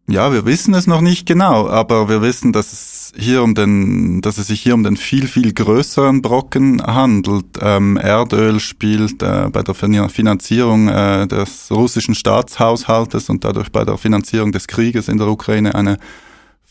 Ja, 0.06 0.32
wir 0.34 0.44
wissen 0.44 0.74
es 0.74 0.86
noch 0.86 1.00
nicht 1.00 1.26
genau, 1.26 1.66
aber 1.66 2.10
wir 2.10 2.20
wissen, 2.20 2.52
dass 2.52 2.74
es 2.74 3.12
hier 3.16 3.42
um 3.42 3.54
den, 3.54 4.20
dass 4.20 4.36
es 4.36 4.48
sich 4.48 4.60
hier 4.60 4.74
um 4.74 4.82
den 4.82 4.98
viel, 4.98 5.26
viel 5.26 5.54
größeren 5.54 6.20
Brocken 6.20 6.82
handelt. 6.82 7.46
Ähm, 7.60 7.96
Erdöl 7.96 8.60
spielt 8.60 9.22
äh, 9.22 9.48
bei 9.50 9.62
der 9.62 9.74
Finanzierung 9.74 10.88
äh, 10.88 11.26
des 11.26 11.70
russischen 11.70 12.14
Staatshaushaltes 12.14 13.30
und 13.30 13.44
dadurch 13.44 13.72
bei 13.72 13.86
der 13.86 13.96
Finanzierung 13.96 14.52
des 14.52 14.66
Krieges 14.66 15.08
in 15.08 15.16
der 15.16 15.28
Ukraine 15.28 15.74
eine 15.74 15.96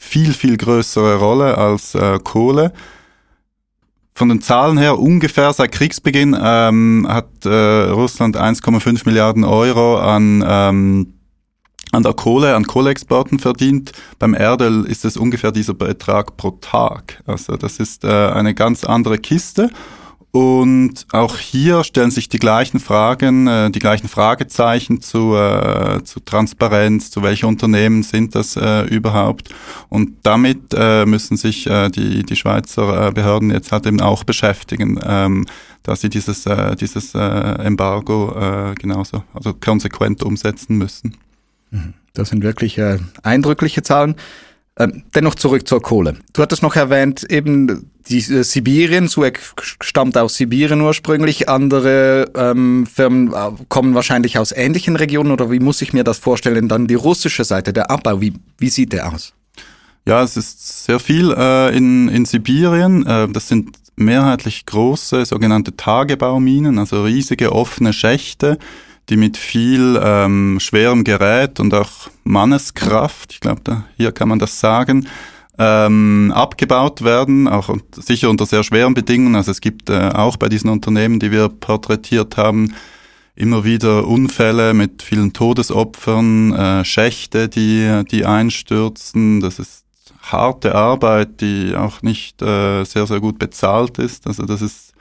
viel, 0.04 0.34
viel 0.34 0.58
größere 0.58 1.16
Rolle 1.16 1.58
als 1.58 1.96
äh, 1.96 2.20
Kohle. 2.24 2.74
Von 4.14 4.30
den 4.30 4.42
Zahlen 4.42 4.78
her 4.78 5.00
ungefähr 5.00 5.52
seit 5.54 5.72
Kriegsbeginn 5.72 6.38
ähm, 6.40 7.08
hat 7.10 7.46
äh, 7.46 7.50
Russland 7.50 8.38
1,5 8.38 9.04
Milliarden 9.06 9.44
Euro 9.44 9.98
an 9.98 10.44
ähm, 10.48 11.14
an 11.92 12.02
der 12.02 12.14
Kohle, 12.14 12.56
an 12.56 12.66
Kohleexporten 12.66 13.38
verdient. 13.38 13.92
Beim 14.18 14.34
Erdöl 14.34 14.86
ist 14.86 15.06
es 15.06 15.16
ungefähr 15.16 15.52
dieser 15.52 15.76
Betrag 15.76 16.38
pro 16.38 16.52
Tag. 16.52 17.22
Also 17.28 17.56
das 17.56 17.78
ist 17.78 18.04
äh, 18.04 18.08
eine 18.08 18.56
ganz 18.56 18.84
andere 18.84 19.20
Kiste. 19.20 19.70
Und 20.36 21.06
auch 21.12 21.38
hier 21.38 21.84
stellen 21.84 22.10
sich 22.10 22.28
die 22.28 22.40
gleichen 22.40 22.80
Fragen, 22.80 23.46
äh, 23.46 23.70
die 23.70 23.78
gleichen 23.78 24.08
Fragezeichen 24.08 25.00
zu, 25.00 25.36
äh, 25.36 26.04
zu 26.04 26.22
Transparenz, 26.22 27.12
zu 27.12 27.22
welche 27.22 27.46
Unternehmen 27.46 28.02
sind 28.02 28.34
das 28.34 28.56
äh, 28.56 28.82
überhaupt. 28.88 29.54
Und 29.90 30.18
damit 30.24 30.74
äh, 30.76 31.06
müssen 31.06 31.38
sich 31.38 31.68
äh, 31.68 31.90
die, 31.90 32.24
die 32.24 32.36
Schweizer 32.36 33.10
äh, 33.10 33.12
Behörden 33.12 33.52
jetzt 33.52 33.72
halt 33.72 33.86
eben 33.86 34.02
auch 34.02 34.24
beschäftigen, 34.24 35.00
ähm, 35.06 35.46
dass 35.84 36.02
sie 36.02 36.10
dieses, 36.10 36.48
äh, 36.48 36.76
dieses 36.78 37.14
äh, 37.14 37.20
Embargo 37.20 38.36
äh, 38.36 38.74
genauso, 38.74 39.24
also 39.36 39.54
konsequent 39.54 40.24
umsetzen 40.24 40.80
müssen. 40.80 41.16
Das 42.16 42.30
sind 42.30 42.42
wirklich 42.42 42.80
äh, 42.80 42.98
eindrückliche 43.22 43.84
Zahlen. 43.84 44.16
Ähm, 44.80 45.04
dennoch 45.14 45.36
zurück 45.36 45.68
zur 45.68 45.82
Kohle. 45.82 46.16
Du 46.34 46.42
hattest 46.42 46.64
noch 46.64 46.76
erwähnt, 46.76 47.24
eben 47.30 47.92
die 48.08 48.18
äh, 48.18 48.44
Sibirien, 48.44 49.08
Suez 49.08 49.54
stammt 49.82 50.18
aus 50.18 50.36
Sibirien 50.36 50.82
ursprünglich, 50.82 51.48
andere 51.48 52.32
ähm, 52.36 52.88
Firmen 52.88 53.34
äh, 53.34 53.52
kommen 53.70 53.94
wahrscheinlich 53.94 54.40
aus 54.40 54.52
ähnlichen 54.52 54.96
Regionen 54.96 55.32
oder 55.32 55.52
wie 55.52 55.60
muss 55.60 55.82
ich 55.84 55.94
mir 55.94 56.04
das 56.04 56.18
vorstellen? 56.18 56.70
Dann 56.70 56.88
die 56.88 56.96
russische 56.96 57.44
Seite, 57.44 57.72
der 57.72 57.92
Abbau, 57.92 58.20
wie, 58.20 58.34
wie 58.58 58.70
sieht 58.70 58.94
der 58.94 59.14
aus? 59.14 59.34
Ja, 60.06 60.24
es 60.24 60.36
ist 60.38 60.86
sehr 60.86 61.00
viel 61.00 61.32
äh, 61.32 61.76
in, 61.78 62.10
in 62.10 62.26
Sibirien. 62.26 63.06
Äh, 63.06 63.30
das 63.30 63.48
sind 63.48 63.78
mehrheitlich 63.96 64.66
große 64.66 65.26
sogenannte 65.26 65.78
Tagebauminen, 65.78 66.80
also 66.80 67.04
riesige 67.04 67.52
offene 67.52 67.94
Schächte 67.94 68.58
die 69.10 69.18
mit 69.18 69.38
viel 69.38 70.00
ähm, 70.02 70.60
schwerem 70.60 71.04
Gerät 71.04 71.60
und 71.60 71.74
auch 71.74 72.10
Manneskraft, 72.24 73.34
ich 73.34 73.40
glaube, 73.40 73.84
hier 73.98 74.12
kann 74.12 74.30
man 74.30 74.40
das 74.40 74.60
sagen, 74.60 75.08
ähm, 75.58 76.32
abgebaut 76.36 77.04
werden, 77.04 77.48
auch 77.48 77.76
sicher 77.96 78.30
unter 78.30 78.46
sehr 78.46 78.64
schweren 78.64 78.94
Bedingungen. 78.94 79.36
Also 79.36 79.52
es 79.52 79.62
gibt 79.62 79.90
äh, 79.90 80.10
auch 80.10 80.38
bei 80.38 80.50
diesen 80.50 80.70
Unternehmen, 80.70 81.20
die 81.20 81.32
wir 81.32 81.50
porträtiert 81.50 82.38
haben, 82.38 82.74
immer 83.36 83.64
wieder 83.64 84.08
Unfälle 84.08 84.74
mit 84.74 85.04
vielen 85.04 85.34
Todesopfern, 85.34 86.54
äh, 86.54 86.86
Schächte, 86.86 87.50
die, 87.50 88.04
die 88.10 88.26
einstürzen. 88.26 89.42
Das 89.42 89.60
ist 89.60 89.84
harte 90.22 90.76
Arbeit, 90.76 91.42
die 91.42 91.76
auch 91.76 92.02
nicht 92.02 92.42
äh, 92.42 92.84
sehr, 92.84 93.06
sehr 93.08 93.20
gut 93.20 93.38
bezahlt 93.40 94.00
ist. 94.00 94.26
Also 94.28 94.44
das 94.46 94.62
ist 94.62 94.94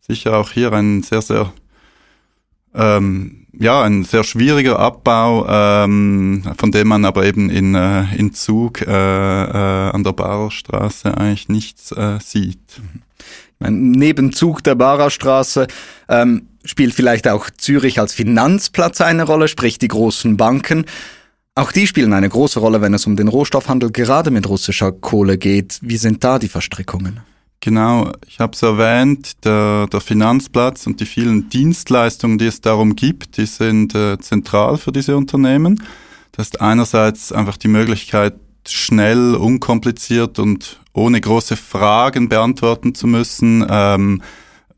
sicher 0.00 0.38
auch 0.38 0.50
hier 0.50 0.72
ein 0.72 1.02
sehr, 1.02 1.22
sehr 1.22 1.52
ähm, 2.74 3.46
ja, 3.52 3.82
ein 3.82 4.04
sehr 4.04 4.24
schwieriger 4.24 4.78
Abbau, 4.78 5.46
ähm, 5.48 6.42
von 6.56 6.72
dem 6.72 6.88
man 6.88 7.04
aber 7.04 7.24
eben 7.26 7.50
in, 7.50 7.74
äh, 7.74 8.04
in 8.16 8.32
Zug 8.32 8.80
äh, 8.82 8.86
äh, 8.86 9.90
an 9.90 10.04
der 10.04 10.12
Barerstraße 10.12 11.16
eigentlich 11.16 11.48
nichts 11.48 11.92
äh, 11.92 12.18
sieht. 12.22 12.80
Neben 13.58 14.32
Zug 14.32 14.64
der 14.64 14.74
Barerstraße 14.74 15.66
ähm, 16.08 16.48
spielt 16.64 16.94
vielleicht 16.94 17.28
auch 17.28 17.50
Zürich 17.50 18.00
als 18.00 18.14
Finanzplatz 18.14 19.00
eine 19.02 19.24
Rolle, 19.24 19.48
sprich 19.48 19.78
die 19.78 19.88
großen 19.88 20.36
Banken. 20.38 20.86
Auch 21.54 21.72
die 21.72 21.86
spielen 21.86 22.14
eine 22.14 22.28
große 22.28 22.60
Rolle, 22.60 22.80
wenn 22.80 22.94
es 22.94 23.06
um 23.06 23.16
den 23.16 23.28
Rohstoffhandel 23.28 23.90
gerade 23.90 24.30
mit 24.30 24.48
russischer 24.48 24.92
Kohle 24.92 25.36
geht. 25.36 25.78
Wie 25.82 25.98
sind 25.98 26.24
da 26.24 26.38
die 26.38 26.48
Verstrickungen? 26.48 27.20
Genau, 27.62 28.10
ich 28.26 28.40
habe 28.40 28.54
es 28.54 28.62
erwähnt, 28.62 29.44
der, 29.44 29.86
der 29.86 30.00
Finanzplatz 30.00 30.86
und 30.86 30.98
die 30.98 31.04
vielen 31.04 31.50
Dienstleistungen, 31.50 32.38
die 32.38 32.46
es 32.46 32.62
darum 32.62 32.96
gibt, 32.96 33.36
die 33.36 33.44
sind 33.44 33.94
äh, 33.94 34.18
zentral 34.18 34.78
für 34.78 34.92
diese 34.92 35.14
Unternehmen. 35.14 35.82
Das 36.32 36.46
ist 36.46 36.60
einerseits 36.62 37.32
einfach 37.32 37.58
die 37.58 37.68
Möglichkeit, 37.68 38.34
schnell, 38.66 39.34
unkompliziert 39.34 40.38
und 40.38 40.80
ohne 40.94 41.20
große 41.20 41.56
Fragen 41.56 42.30
beantworten 42.30 42.94
zu 42.94 43.06
müssen, 43.06 43.66
ähm, 43.68 44.22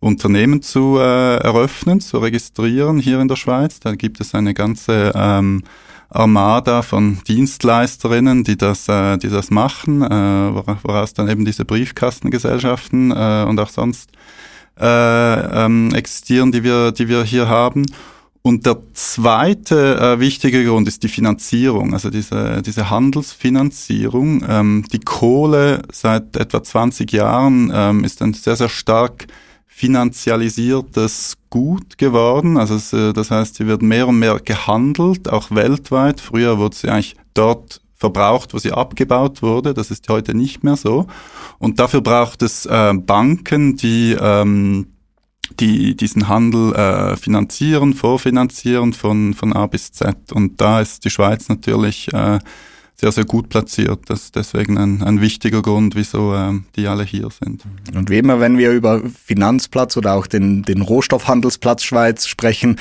Unternehmen 0.00 0.62
zu 0.62 0.98
äh, 0.98 1.36
eröffnen, 1.36 2.00
zu 2.00 2.18
registrieren 2.18 2.98
hier 2.98 3.20
in 3.20 3.28
der 3.28 3.36
Schweiz. 3.36 3.78
Da 3.78 3.94
gibt 3.94 4.20
es 4.20 4.34
eine 4.34 4.54
ganze 4.54 5.12
ähm, 5.14 5.62
Armada 6.14 6.82
von 6.82 7.18
Dienstleisterinnen, 7.26 8.44
die 8.44 8.56
das, 8.56 8.88
äh, 8.88 9.16
die 9.18 9.28
das 9.28 9.50
machen, 9.50 10.02
äh, 10.02 10.54
woraus 10.82 11.14
dann 11.14 11.28
eben 11.28 11.44
diese 11.44 11.64
Briefkastengesellschaften 11.64 13.10
äh, 13.10 13.46
und 13.48 13.58
auch 13.58 13.70
sonst 13.70 14.10
äh, 14.80 14.84
ähm, 15.64 15.94
existieren, 15.94 16.52
die 16.52 16.62
wir, 16.62 16.92
die 16.92 17.08
wir 17.08 17.24
hier 17.24 17.48
haben. 17.48 17.84
Und 18.44 18.66
der 18.66 18.78
zweite 18.92 19.98
äh, 19.98 20.20
wichtige 20.20 20.64
Grund 20.64 20.88
ist 20.88 21.04
die 21.04 21.08
Finanzierung, 21.08 21.92
also 21.92 22.10
diese, 22.10 22.60
diese 22.62 22.90
Handelsfinanzierung. 22.90 24.44
Ähm, 24.48 24.84
die 24.92 24.98
Kohle 24.98 25.82
seit 25.92 26.36
etwa 26.36 26.62
20 26.62 27.12
Jahren 27.12 27.70
ähm, 27.72 28.02
ist 28.02 28.20
ein 28.20 28.34
sehr, 28.34 28.56
sehr 28.56 28.68
stark 28.68 29.26
finanzialisiertes 29.82 31.38
Gut 31.50 31.98
geworden. 31.98 32.56
Also 32.56 32.76
es, 32.76 32.92
äh, 32.92 33.12
das 33.12 33.32
heißt, 33.32 33.56
sie 33.56 33.66
wird 33.66 33.82
mehr 33.82 34.06
und 34.06 34.16
mehr 34.20 34.38
gehandelt, 34.38 35.28
auch 35.28 35.50
weltweit. 35.50 36.20
Früher 36.20 36.56
wurde 36.56 36.76
sie 36.76 36.88
eigentlich 36.88 37.16
dort 37.34 37.80
verbraucht, 37.96 38.54
wo 38.54 38.58
sie 38.58 38.70
abgebaut 38.70 39.42
wurde. 39.42 39.74
Das 39.74 39.90
ist 39.90 40.08
heute 40.08 40.36
nicht 40.36 40.62
mehr 40.62 40.76
so. 40.76 41.08
Und 41.58 41.80
dafür 41.80 42.00
braucht 42.00 42.42
es 42.42 42.64
äh, 42.64 42.94
Banken, 42.94 43.76
die 43.76 44.16
ähm, 44.18 44.86
die 45.58 45.96
diesen 45.96 46.28
Handel 46.28 46.72
äh, 46.74 47.16
finanzieren, 47.16 47.92
vorfinanzieren 47.92 48.92
von, 48.92 49.34
von 49.34 49.52
A 49.52 49.66
bis 49.66 49.90
Z. 49.90 50.32
Und 50.32 50.60
da 50.60 50.80
ist 50.80 51.04
die 51.04 51.10
Schweiz 51.10 51.48
natürlich 51.48 52.12
äh, 52.12 52.38
sehr, 52.94 53.12
sehr 53.12 53.24
gut 53.24 53.48
platziert. 53.48 54.00
Das 54.06 54.24
ist 54.24 54.36
deswegen 54.36 54.78
ein, 54.78 55.02
ein 55.02 55.20
wichtiger 55.20 55.62
Grund, 55.62 55.96
wieso 55.96 56.34
ähm, 56.34 56.66
die 56.76 56.86
alle 56.86 57.04
hier 57.04 57.28
sind. 57.30 57.62
Und 57.94 58.10
wie 58.10 58.18
immer, 58.18 58.40
wenn 58.40 58.58
wir 58.58 58.72
über 58.72 59.02
Finanzplatz 59.24 59.96
oder 59.96 60.14
auch 60.14 60.26
den, 60.26 60.62
den 60.62 60.82
Rohstoffhandelsplatz 60.82 61.82
Schweiz 61.82 62.26
sprechen, 62.26 62.78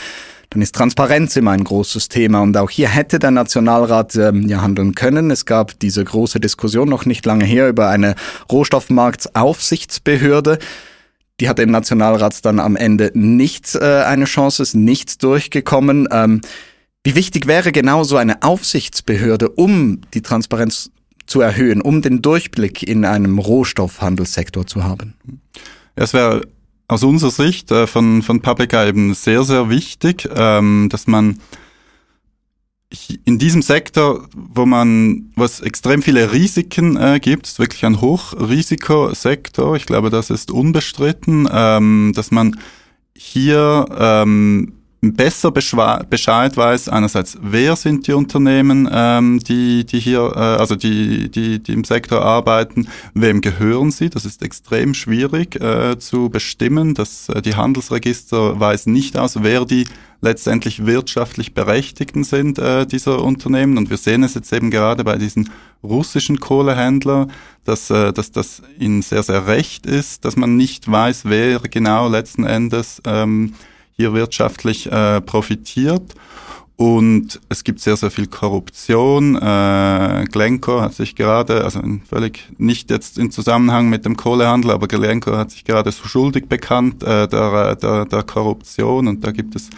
dann 0.51 0.61
ist 0.61 0.75
Transparenz 0.75 1.35
immer 1.37 1.51
ein 1.51 1.63
großes 1.63 2.09
Thema. 2.09 2.41
Und 2.41 2.57
auch 2.57 2.69
hier 2.69 2.89
hätte 2.89 3.19
der 3.19 3.31
Nationalrat 3.31 4.17
ähm, 4.17 4.49
ja 4.49 4.61
handeln 4.61 4.95
können. 4.95 5.31
Es 5.31 5.45
gab 5.45 5.79
diese 5.79 6.03
große 6.03 6.41
Diskussion 6.41 6.89
noch 6.89 7.05
nicht 7.05 7.25
lange 7.25 7.45
her 7.45 7.69
über 7.69 7.87
eine 7.89 8.15
Rohstoffmarktsaufsichtsbehörde. 8.51 10.59
Die 11.39 11.47
hatte 11.47 11.63
im 11.63 11.71
Nationalrat 11.71 12.43
dann 12.45 12.59
am 12.59 12.75
Ende 12.75 13.11
nicht 13.13 13.75
äh, 13.75 14.03
eine 14.03 14.25
Chance, 14.25 14.61
ist 14.61 14.75
nicht 14.75 15.23
durchgekommen. 15.23 16.09
Ähm, 16.11 16.41
wie 17.03 17.15
wichtig 17.15 17.47
wäre 17.47 17.71
genau 17.71 18.03
so 18.03 18.17
eine 18.17 18.43
Aufsichtsbehörde, 18.43 19.49
um 19.49 20.01
die 20.13 20.21
Transparenz 20.21 20.91
zu 21.25 21.41
erhöhen, 21.41 21.81
um 21.81 22.01
den 22.01 22.21
Durchblick 22.21 22.83
in 22.83 23.05
einem 23.05 23.39
Rohstoffhandelssektor 23.39 24.67
zu 24.67 24.83
haben? 24.83 25.15
Es 25.95 26.13
wäre 26.13 26.41
aus 26.87 27.03
unserer 27.03 27.31
Sicht 27.31 27.71
äh, 27.71 27.87
von, 27.87 28.21
von 28.21 28.41
Publica 28.41 28.85
eben 28.85 29.13
sehr, 29.13 29.43
sehr 29.43 29.69
wichtig, 29.69 30.27
ähm, 30.33 30.89
dass 30.91 31.07
man 31.07 31.39
in 33.23 33.39
diesem 33.39 33.61
Sektor, 33.61 34.27
wo 34.35 34.65
man, 34.65 35.31
wo 35.37 35.45
es 35.45 35.61
extrem 35.61 36.01
viele 36.01 36.33
Risiken 36.33 36.97
äh, 36.97 37.19
gibt, 37.21 37.47
ist 37.47 37.59
wirklich 37.59 37.85
ein 37.85 38.01
Hochrisikosektor. 38.01 39.77
Ich 39.77 39.85
glaube, 39.85 40.09
das 40.09 40.29
ist 40.29 40.51
unbestritten, 40.51 41.47
ähm, 41.49 42.11
dass 42.13 42.31
man 42.31 42.59
hier 43.15 43.85
ähm, 43.97 44.73
besser 45.01 45.49
Bescheid 45.51 46.57
weiß, 46.57 46.89
einerseits, 46.89 47.37
wer 47.41 47.75
sind 47.75 48.05
die 48.05 48.13
Unternehmen, 48.13 48.87
ähm, 48.91 49.39
die, 49.39 49.83
die 49.83 49.99
hier, 49.99 50.31
äh, 50.35 50.39
also 50.39 50.75
die, 50.75 51.29
die, 51.29 51.61
die 51.61 51.73
im 51.73 51.83
Sektor 51.83 52.21
arbeiten, 52.21 52.87
wem 53.15 53.41
gehören 53.41 53.89
sie, 53.89 54.11
das 54.11 54.25
ist 54.25 54.43
extrem 54.43 54.93
schwierig 54.93 55.55
äh, 55.55 55.97
zu 55.97 56.29
bestimmen, 56.29 56.93
dass 56.93 57.29
äh, 57.29 57.41
die 57.41 57.55
Handelsregister 57.55 58.59
weisen 58.59 58.93
nicht 58.93 59.17
aus, 59.17 59.41
wer 59.41 59.65
die 59.65 59.87
letztendlich 60.21 60.85
wirtschaftlich 60.85 61.55
Berechtigten 61.55 62.23
sind 62.23 62.59
äh, 62.59 62.85
dieser 62.85 63.23
Unternehmen. 63.23 63.79
Und 63.79 63.89
wir 63.89 63.97
sehen 63.97 64.21
es 64.21 64.35
jetzt 64.35 64.53
eben 64.53 64.69
gerade 64.69 65.03
bei 65.03 65.17
diesen 65.17 65.49
russischen 65.83 66.39
Kohlehändler, 66.39 67.27
dass, 67.65 67.89
äh, 67.89 68.13
dass 68.13 68.31
das 68.31 68.61
ihnen 68.77 69.01
sehr, 69.01 69.23
sehr 69.23 69.47
recht 69.47 69.87
ist, 69.87 70.25
dass 70.25 70.35
man 70.35 70.57
nicht 70.57 70.89
weiß, 70.89 71.23
wer 71.25 71.59
genau 71.59 72.07
letzten 72.07 72.43
Endes 72.43 73.01
ähm, 73.07 73.55
hier 74.01 74.13
wirtschaftlich 74.13 74.91
äh, 74.91 75.21
profitiert. 75.21 76.15
Und 76.75 77.39
es 77.47 77.63
gibt 77.63 77.79
sehr, 77.79 77.95
sehr 77.95 78.09
viel 78.09 78.25
Korruption. 78.25 79.35
Äh, 79.35 80.25
Glencore 80.31 80.81
hat 80.81 80.95
sich 80.95 81.15
gerade, 81.15 81.63
also 81.63 81.79
völlig 82.09 82.49
nicht 82.57 82.89
jetzt 82.89 83.19
in 83.19 83.29
Zusammenhang 83.29 83.87
mit 83.89 84.03
dem 84.03 84.17
Kohlehandel, 84.17 84.71
aber 84.71 84.87
Glencore 84.87 85.37
hat 85.37 85.51
sich 85.51 85.63
gerade 85.63 85.91
so 85.91 86.07
schuldig 86.07 86.49
bekannt 86.49 87.03
äh, 87.03 87.27
der, 87.27 87.75
der, 87.75 88.05
der 88.05 88.23
Korruption. 88.23 89.07
Und 89.07 89.23
da 89.23 89.31
gibt 89.31 89.55
es 89.55 89.69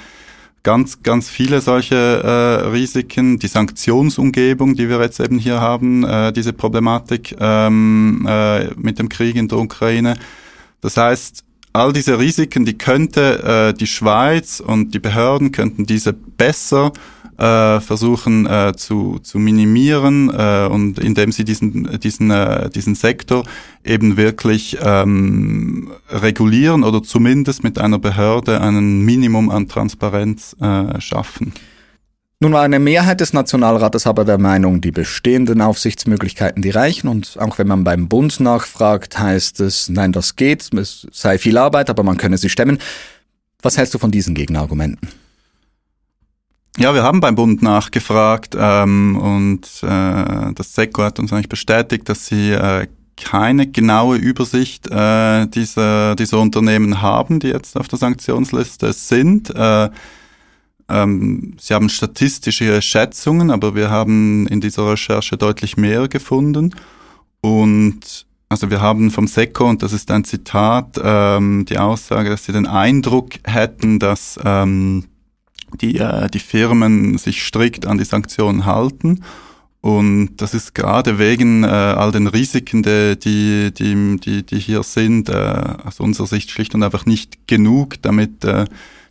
ganz, 0.63 1.03
ganz 1.03 1.29
viele 1.29 1.59
solche 1.59 1.95
äh, 1.95 2.69
Risiken. 2.69 3.37
Die 3.37 3.47
Sanktionsumgebung, 3.47 4.75
die 4.75 4.87
wir 4.87 5.01
jetzt 5.01 5.19
eben 5.19 5.39
hier 5.39 5.59
haben, 5.59 6.05
äh, 6.05 6.31
diese 6.31 6.53
Problematik 6.53 7.35
ähm, 7.37 8.25
äh, 8.29 8.67
mit 8.75 8.97
dem 8.97 9.09
Krieg 9.09 9.35
in 9.35 9.49
der 9.49 9.57
Ukraine. 9.57 10.15
Das 10.79 10.95
heißt, 10.95 11.43
all 11.73 11.91
diese 11.91 12.19
Risiken, 12.19 12.65
die 12.65 12.77
könnte 12.77 13.71
äh, 13.73 13.77
die 13.77 13.87
Schweiz 13.87 14.59
und 14.59 14.93
die 14.93 14.99
Behörden 14.99 15.51
könnten 15.51 15.85
diese 15.85 16.13
besser 16.13 16.93
äh, 17.37 17.79
versuchen 17.79 18.45
äh, 18.45 18.73
zu, 18.75 19.19
zu 19.23 19.39
minimieren 19.39 20.29
äh, 20.29 20.67
und 20.71 20.99
indem 20.99 21.31
sie 21.31 21.43
diesen, 21.43 21.99
diesen, 21.99 22.29
äh, 22.29 22.69
diesen 22.69 22.93
Sektor 22.93 23.43
eben 23.83 24.17
wirklich 24.17 24.77
ähm, 24.81 25.91
regulieren 26.09 26.83
oder 26.83 27.01
zumindest 27.01 27.63
mit 27.63 27.79
einer 27.79 27.97
Behörde 27.97 28.61
ein 28.61 29.01
Minimum 29.01 29.49
an 29.49 29.67
Transparenz 29.67 30.55
äh, 30.61 31.01
schaffen. 31.01 31.53
Nun 32.39 32.51
war 32.51 32.63
eine 32.63 32.79
Mehrheit 32.79 33.21
des 33.21 33.31
Nationalrates 33.31 34.05
aber 34.05 34.25
der 34.25 34.37
Meinung, 34.37 34.81
die 34.81 34.91
bestehenden 34.91 35.61
Aufsichtsmöglichkeiten, 35.61 36.61
die 36.61 36.71
reichen. 36.71 37.07
Und 37.07 37.37
auch 37.39 37.57
wenn 37.57 37.67
man 37.67 37.83
beim 37.83 38.09
Bund 38.09 38.39
nachfragt, 38.39 39.17
heißt 39.17 39.61
es, 39.61 39.87
nein, 39.87 40.11
das 40.11 40.35
geht, 40.35 40.73
es 40.73 41.07
sei 41.11 41.37
viel 41.37 41.57
Arbeit, 41.57 41.89
aber 41.89 42.03
man 42.03 42.17
könne 42.17 42.37
sie 42.37 42.49
stemmen. 42.49 42.79
Was 43.61 43.77
hältst 43.77 43.93
du 43.93 43.97
von 43.97 44.11
diesen 44.11 44.35
Gegenargumenten? 44.35 45.07
Ja, 46.77 46.93
wir 46.93 47.03
haben 47.03 47.19
beim 47.21 47.35
Bund 47.35 47.61
nachgefragt 47.61 48.57
ähm, 48.59 49.15
und 49.15 49.65
äh, 49.83 50.53
das 50.53 50.73
SECO 50.73 51.03
hat 51.03 51.19
uns 51.19 51.31
eigentlich 51.31 51.47
bestätigt, 51.47 52.09
dass 52.09 52.25
sie 52.25 52.51
äh, 52.51 52.87
keine 53.15 53.67
genaue 53.67 54.17
Übersicht 54.17 54.89
äh, 54.89 55.45
dieser, 55.47 56.15
dieser 56.15 56.39
Unternehmen 56.39 57.01
haben, 57.01 57.39
die 57.39 57.49
jetzt 57.49 57.77
auf 57.77 57.87
der 57.87 57.99
Sanktionsliste 57.99 58.91
sind. 58.91 59.49
Äh, 59.55 59.89
ähm, 60.89 61.55
Sie 61.59 61.73
haben 61.73 61.89
statistische 61.89 62.81
Schätzungen, 62.81 63.51
aber 63.51 63.75
wir 63.75 63.89
haben 63.89 64.47
in 64.47 64.61
dieser 64.61 64.91
Recherche 64.91 65.37
deutlich 65.37 65.77
mehr 65.77 66.07
gefunden. 66.07 66.75
Und 67.41 68.25
also 68.49 68.69
wir 68.69 68.81
haben 68.81 69.09
vom 69.09 69.27
SECO, 69.27 69.67
und 69.67 69.81
das 69.81 69.93
ist 69.93 70.11
ein 70.11 70.23
Zitat, 70.23 70.99
ähm, 71.03 71.65
die 71.65 71.79
Aussage, 71.79 72.29
dass 72.29 72.45
sie 72.45 72.51
den 72.51 72.67
Eindruck 72.67 73.31
hätten, 73.43 73.99
dass 73.99 74.39
ähm, 74.43 75.05
die, 75.81 75.97
äh, 75.97 76.29
die 76.29 76.39
Firmen 76.39 77.17
sich 77.17 77.43
strikt 77.43 77.87
an 77.87 77.97
die 77.97 78.05
Sanktionen 78.05 78.65
halten. 78.65 79.23
Und 79.81 80.37
das 80.37 80.53
ist 80.53 80.75
gerade 80.75 81.19
wegen 81.19 81.63
äh, 81.63 81.67
all 81.67 82.11
den 82.11 82.27
Risiken, 82.27 82.83
die, 82.83 83.17
die, 83.19 83.73
die, 83.73 84.43
die 84.43 84.59
hier 84.59 84.83
sind, 84.83 85.27
äh, 85.27 85.33
aus 85.83 85.99
unserer 85.99 86.27
Sicht 86.27 86.51
schlicht 86.51 86.73
und 86.73 86.83
einfach 86.83 87.05
nicht 87.05 87.47
genug, 87.47 88.01
damit 88.01 88.45
äh, 88.45 88.65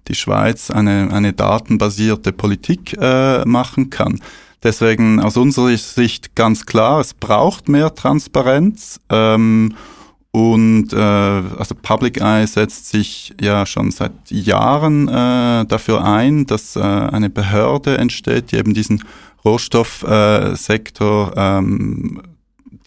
die 0.08 0.14
Schweiz 0.14 0.70
eine, 0.70 1.10
eine 1.12 1.32
datenbasierte 1.32 2.32
Politik 2.32 2.96
äh, 3.00 3.44
machen 3.44 3.90
kann. 3.90 4.20
Deswegen 4.62 5.20
aus 5.20 5.36
unserer 5.36 5.76
Sicht 5.76 6.36
ganz 6.36 6.66
klar, 6.66 7.00
es 7.00 7.14
braucht 7.14 7.68
mehr 7.68 7.94
Transparenz. 7.94 9.00
Ähm, 9.10 9.74
und 10.30 10.94
äh, 10.94 10.96
also 10.96 11.74
Public 11.74 12.20
Eye 12.20 12.46
setzt 12.46 12.88
sich 12.88 13.34
ja 13.40 13.66
schon 13.66 13.90
seit 13.90 14.12
Jahren 14.30 15.08
äh, 15.08 15.66
dafür 15.66 16.04
ein, 16.04 16.46
dass 16.46 16.74
äh, 16.74 16.80
eine 16.80 17.28
Behörde 17.28 17.98
entsteht, 17.98 18.52
die 18.52 18.56
eben 18.56 18.72
diesen 18.72 19.04
Rohstoffsektor 19.44 21.32
äh, 21.36 21.58
ähm, 21.58 22.22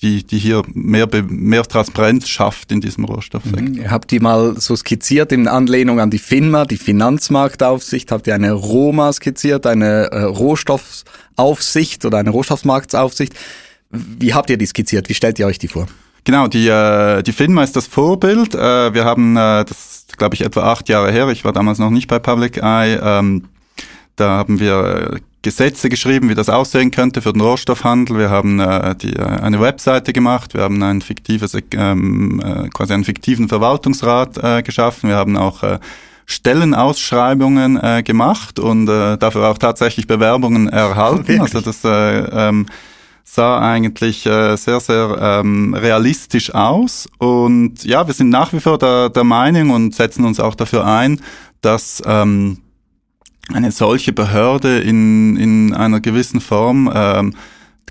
die, 0.01 0.23
die 0.23 0.37
hier 0.37 0.63
mehr, 0.73 1.07
mehr 1.27 1.63
Transparenz 1.63 2.27
schafft 2.27 2.71
in 2.71 2.81
diesem 2.81 3.05
Rohstoffsektor. 3.05 3.61
Mhm. 3.61 3.75
Ihr 3.75 3.91
habt 3.91 4.11
die 4.11 4.19
mal 4.19 4.59
so 4.59 4.75
skizziert 4.75 5.31
in 5.31 5.47
Anlehnung 5.47 5.99
an 5.99 6.09
die 6.09 6.19
FINMA, 6.19 6.65
die 6.65 6.77
Finanzmarktaufsicht, 6.77 8.11
habt 8.11 8.27
ihr 8.27 8.35
eine 8.35 8.51
ROMA 8.51 9.13
skizziert, 9.13 9.65
eine 9.65 10.11
äh, 10.11 10.23
Rohstoffaufsicht 10.23 12.05
oder 12.05 12.17
eine 12.17 12.29
Rohstoffmarktaufsicht. 12.29 13.33
Wie 13.89 14.33
habt 14.33 14.49
ihr 14.49 14.57
die 14.57 14.65
skizziert? 14.65 15.09
Wie 15.09 15.13
stellt 15.13 15.39
ihr 15.39 15.47
euch 15.47 15.59
die 15.59 15.67
vor? 15.67 15.87
Genau, 16.25 16.47
die, 16.47 16.67
äh, 16.67 17.21
die 17.21 17.31
FINMA 17.31 17.63
ist 17.63 17.75
das 17.75 17.87
Vorbild. 17.87 18.55
Äh, 18.55 18.93
wir 18.93 19.05
haben, 19.05 19.37
äh, 19.37 19.63
das 19.63 20.07
glaube 20.17 20.35
ich 20.35 20.41
etwa 20.41 20.71
acht 20.71 20.89
Jahre 20.89 21.11
her, 21.11 21.27
ich 21.29 21.45
war 21.45 21.53
damals 21.53 21.77
noch 21.77 21.89
nicht 21.89 22.07
bei 22.07 22.19
Public 22.19 22.57
Eye, 22.57 22.99
ähm, 23.01 23.45
da 24.15 24.29
haben 24.29 24.59
wir 24.59 25.19
Gesetze 25.45 25.89
geschrieben, 25.89 26.27
wie 26.27 26.33
das 26.33 26.49
aussehen 26.49 26.89
könnte 26.89 27.21
für 27.21 27.31
den 27.31 27.41
Rohstoffhandel. 27.41 28.17
Wir 28.17 28.31
haben 28.31 28.59
äh, 28.59 28.95
die, 28.95 29.13
äh, 29.13 29.21
eine 29.21 29.61
Webseite 29.61 30.11
gemacht, 30.11 30.55
wir 30.55 30.63
haben 30.63 30.81
ein 30.81 31.01
fiktives, 31.01 31.55
ähm, 31.71 32.41
äh, 32.43 32.67
quasi 32.69 32.93
einen 32.93 33.03
fiktiven 33.03 33.47
Verwaltungsrat 33.47 34.43
äh, 34.43 34.63
geschaffen. 34.63 35.09
Wir 35.09 35.17
haben 35.17 35.37
auch 35.37 35.61
äh, 35.61 35.77
Stellenausschreibungen 36.25 37.79
äh, 37.79 38.01
gemacht 38.01 38.57
und 38.57 38.89
äh, 38.89 39.17
dafür 39.19 39.51
auch 39.51 39.59
tatsächlich 39.59 40.07
Bewerbungen 40.07 40.67
erhalten. 40.67 41.39
Also 41.39 41.61
das 41.61 41.85
äh, 41.85 41.89
ähm, 41.89 42.65
sah 43.23 43.59
eigentlich 43.59 44.25
äh, 44.25 44.55
sehr, 44.55 44.79
sehr 44.79 45.15
ähm, 45.21 45.75
realistisch 45.75 46.55
aus. 46.55 47.07
Und 47.19 47.85
ja, 47.85 48.07
wir 48.07 48.15
sind 48.15 48.29
nach 48.31 48.51
wie 48.51 48.59
vor 48.59 48.79
der, 48.79 49.09
der 49.09 49.23
Meinung 49.23 49.69
und 49.69 49.93
setzen 49.93 50.25
uns 50.25 50.39
auch 50.39 50.55
dafür 50.55 50.87
ein, 50.87 51.21
dass 51.61 52.01
ähm, 52.03 52.61
eine 53.53 53.71
solche 53.71 54.13
Behörde 54.13 54.79
in, 54.79 55.37
in 55.37 55.73
einer 55.73 55.99
gewissen 55.99 56.41
Form 56.41 56.91
ähm, 56.93 57.33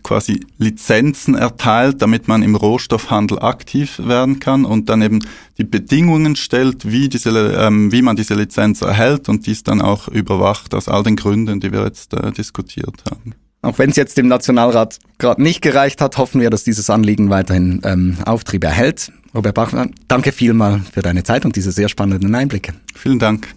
quasi 0.04 0.40
Lizenzen 0.58 1.34
erteilt, 1.34 2.00
damit 2.02 2.28
man 2.28 2.42
im 2.42 2.54
Rohstoffhandel 2.54 3.40
aktiv 3.40 4.00
werden 4.04 4.38
kann 4.38 4.64
und 4.64 4.88
dann 4.88 5.02
eben 5.02 5.20
die 5.58 5.64
Bedingungen 5.64 6.36
stellt, 6.36 6.90
wie, 6.90 7.08
diese, 7.08 7.30
ähm, 7.58 7.90
wie 7.90 8.02
man 8.02 8.14
diese 8.14 8.34
Lizenz 8.34 8.82
erhält 8.82 9.28
und 9.28 9.46
dies 9.46 9.64
dann 9.64 9.80
auch 9.80 10.06
überwacht 10.06 10.74
aus 10.74 10.88
all 10.88 11.02
den 11.02 11.16
Gründen, 11.16 11.58
die 11.58 11.72
wir 11.72 11.82
jetzt 11.82 12.14
äh, 12.14 12.30
diskutiert 12.30 13.02
haben. 13.10 13.34
Auch 13.62 13.78
wenn 13.78 13.90
es 13.90 13.96
jetzt 13.96 14.18
dem 14.18 14.28
Nationalrat 14.28 14.98
gerade 15.18 15.42
nicht 15.42 15.62
gereicht 15.62 16.02
hat, 16.02 16.18
hoffen 16.18 16.40
wir, 16.40 16.50
dass 16.50 16.64
dieses 16.64 16.90
Anliegen 16.90 17.30
weiterhin 17.30 17.80
ähm, 17.82 18.18
Auftrieb 18.26 18.62
erhält. 18.62 19.10
Robert 19.34 19.54
Bachmann, 19.54 19.94
danke 20.06 20.32
vielmal 20.32 20.82
für 20.92 21.00
deine 21.00 21.24
Zeit 21.24 21.46
und 21.46 21.56
diese 21.56 21.72
sehr 21.72 21.88
spannenden 21.88 22.34
Einblicke. 22.34 22.74
Vielen 22.94 23.18
Dank. 23.18 23.54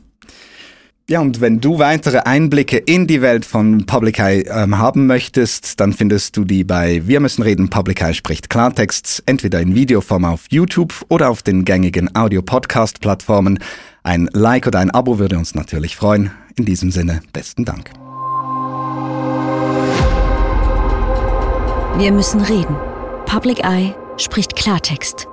Ja, 1.09 1.21
und 1.21 1.39
wenn 1.39 1.61
du 1.61 1.79
weitere 1.79 2.17
Einblicke 2.17 2.75
in 2.75 3.07
die 3.07 3.21
Welt 3.21 3.45
von 3.45 3.85
Public 3.85 4.19
Eye 4.19 4.41
ähm, 4.49 4.77
haben 4.77 5.07
möchtest, 5.07 5.79
dann 5.79 5.93
findest 5.93 6.35
du 6.35 6.43
die 6.43 6.65
bei 6.65 7.07
Wir 7.07 7.21
müssen 7.21 7.43
reden, 7.43 7.69
Public 7.69 8.01
Eye 8.01 8.13
spricht 8.13 8.49
Klartext, 8.49 9.23
entweder 9.25 9.61
in 9.61 9.73
Videoform 9.73 10.25
auf 10.25 10.47
YouTube 10.49 11.05
oder 11.07 11.29
auf 11.29 11.43
den 11.43 11.63
gängigen 11.63 12.13
Audio-Podcast-Plattformen. 12.13 13.59
Ein 14.03 14.29
Like 14.33 14.67
oder 14.67 14.79
ein 14.79 14.91
Abo 14.91 15.17
würde 15.17 15.37
uns 15.37 15.55
natürlich 15.55 15.95
freuen. 15.95 16.31
In 16.57 16.65
diesem 16.65 16.91
Sinne, 16.91 17.21
besten 17.31 17.63
Dank. 17.63 17.89
Wir 21.97 22.11
müssen 22.11 22.41
reden. 22.41 22.75
Public 23.25 23.63
Eye 23.63 23.95
spricht 24.17 24.57
Klartext. 24.57 25.29